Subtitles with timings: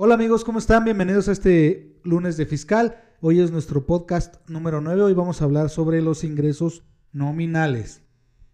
[0.00, 0.84] Hola amigos, ¿cómo están?
[0.84, 3.02] Bienvenidos a este lunes de fiscal.
[3.20, 5.02] Hoy es nuestro podcast número 9.
[5.02, 8.04] Hoy vamos a hablar sobre los ingresos nominales.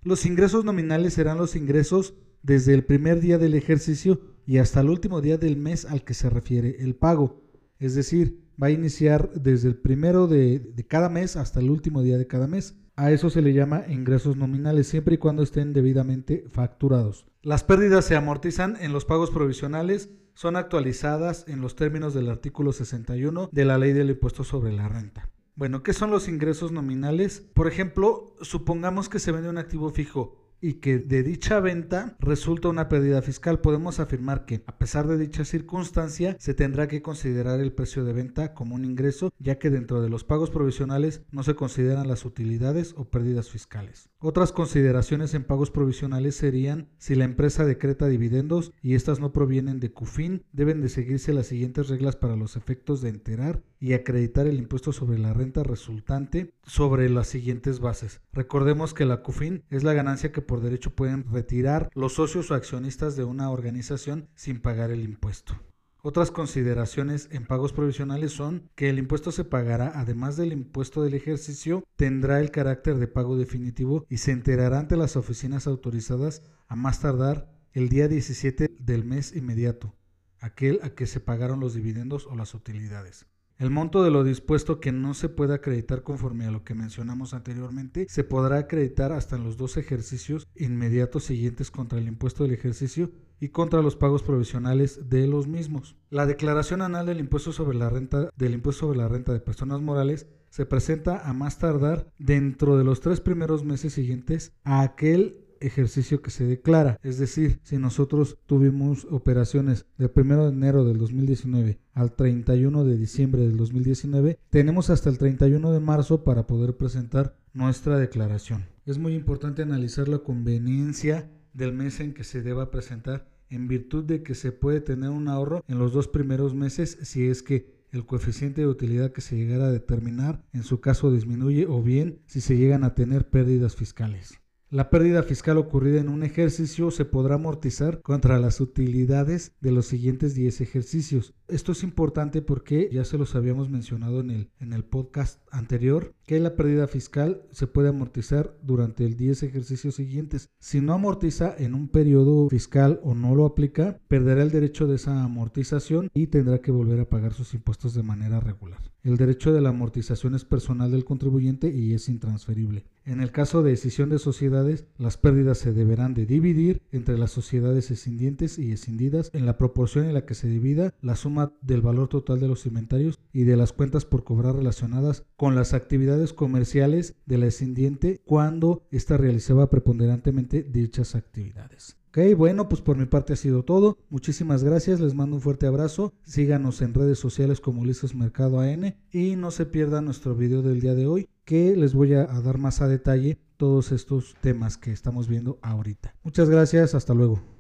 [0.01, 4.88] Los ingresos nominales serán los ingresos desde el primer día del ejercicio y hasta el
[4.88, 7.43] último día del mes al que se refiere el pago.
[7.79, 12.01] Es decir, va a iniciar desde el primero de, de cada mes hasta el último
[12.01, 12.74] día de cada mes.
[12.97, 17.27] A eso se le llama ingresos nominales siempre y cuando estén debidamente facturados.
[17.42, 22.73] Las pérdidas se amortizan en los pagos provisionales, son actualizadas en los términos del artículo
[22.73, 25.30] 61 de la ley del impuesto sobre la renta.
[25.56, 27.41] Bueno, ¿qué son los ingresos nominales?
[27.41, 32.71] Por ejemplo, supongamos que se vende un activo fijo y que de dicha venta resulta
[32.71, 37.61] una pérdida fiscal, podemos afirmar que, a pesar de dicha circunstancia, se tendrá que considerar
[37.61, 41.43] el precio de venta como un ingreso, ya que dentro de los pagos provisionales no
[41.43, 44.09] se consideran las utilidades o pérdidas fiscales.
[44.21, 49.81] Otras consideraciones en pagos provisionales serían si la empresa decreta dividendos y estas no provienen
[49.81, 54.47] de CUFIN, deben de seguirse las siguientes reglas para los efectos de enterar y acreditar
[54.47, 58.22] el impuesto sobre la renta resultante sobre las siguientes bases.
[58.33, 62.55] Recordemos que la CUFIN es la ganancia que por derecho pueden retirar los socios o
[62.55, 65.61] accionistas de una organización sin pagar el impuesto.
[66.00, 71.12] Otras consideraciones en pagos provisionales son que el impuesto se pagará, además del impuesto del
[71.12, 76.75] ejercicio, tendrá el carácter de pago definitivo y se enterará ante las oficinas autorizadas a
[76.75, 79.94] más tardar el día 17 del mes inmediato,
[80.39, 83.27] aquel a que se pagaron los dividendos o las utilidades.
[83.56, 87.34] El monto de lo dispuesto que no se puede acreditar conforme a lo que mencionamos
[87.34, 92.52] anteriormente se podrá acreditar hasta en los dos ejercicios inmediatos siguientes contra el impuesto del
[92.52, 95.97] ejercicio y contra los pagos provisionales de los mismos.
[96.10, 99.80] La declaración anual del impuesto sobre la renta del impuesto sobre la renta de personas
[99.80, 105.44] morales se presenta a más tardar dentro de los tres primeros meses siguientes a aquel
[105.60, 106.98] ejercicio que se declara.
[107.02, 112.97] Es decir, si nosotros tuvimos operaciones del 1 de enero del 2019 al 31 de
[112.97, 118.66] diciembre del 2019, tenemos hasta el 31 de marzo para poder presentar nuestra declaración.
[118.86, 124.04] Es muy importante analizar la conveniencia del mes en que se deba presentar en virtud
[124.04, 127.75] de que se puede tener un ahorro en los dos primeros meses si es que
[127.93, 132.19] el coeficiente de utilidad que se llegara a determinar en su caso disminuye o bien
[132.26, 134.41] si se llegan a tener pérdidas fiscales.
[134.75, 139.87] La pérdida fiscal ocurrida en un ejercicio se podrá amortizar contra las utilidades de los
[139.87, 141.33] siguientes 10 ejercicios.
[141.54, 146.12] Esto es importante porque ya se los habíamos mencionado en el, en el podcast anterior,
[146.26, 150.50] que la pérdida fiscal se puede amortizar durante el 10 ejercicios siguientes.
[150.59, 154.97] Si no amortiza en un periodo fiscal o no lo aplica, perderá el derecho de
[154.97, 158.81] esa amortización y tendrá que volver a pagar sus impuestos de manera regular.
[159.04, 162.87] El derecho de la amortización es personal del contribuyente y es intransferible.
[163.04, 167.31] En el caso de decisión de sociedades, las pérdidas se deberán de dividir entre las
[167.31, 171.82] sociedades escindientes y escindidas en la proporción en la que se divida la suma del
[171.82, 176.32] valor total de los inventarios y de las cuentas por cobrar relacionadas con las actividades
[176.32, 181.97] comerciales de la escindiente cuando ésta realizaba preponderantemente dichas actividades.
[182.09, 183.99] Ok, bueno, pues por mi parte ha sido todo.
[184.09, 186.15] Muchísimas gracias, les mando un fuerte abrazo.
[186.22, 190.81] Síganos en redes sociales como Ulises Mercado AN y no se pierdan nuestro video del
[190.81, 194.93] día de hoy que les voy a dar más a detalle todos estos temas que
[194.93, 196.15] estamos viendo ahorita.
[196.22, 197.53] Muchas gracias, hasta luego.